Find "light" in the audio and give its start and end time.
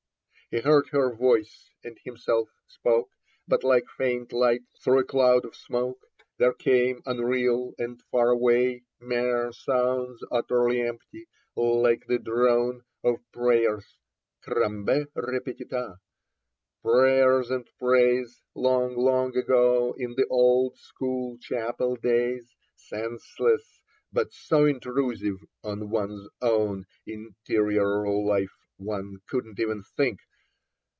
4.33-4.63